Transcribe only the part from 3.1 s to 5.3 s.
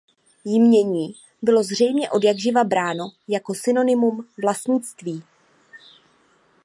jako synonymum vlastnictví.